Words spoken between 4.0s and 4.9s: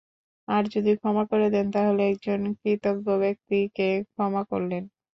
ক্ষমা করলেন।